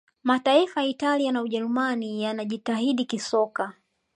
[0.23, 3.73] mataifa ya italia na ujerumani yanajitahidi kisoka